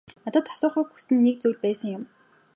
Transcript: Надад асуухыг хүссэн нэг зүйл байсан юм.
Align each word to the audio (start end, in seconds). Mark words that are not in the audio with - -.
Надад 0.23 0.45
асуухыг 0.53 0.87
хүссэн 0.89 1.17
нэг 1.25 1.35
зүйл 1.39 1.57
байсан 1.63 1.89
юм. 1.97 2.03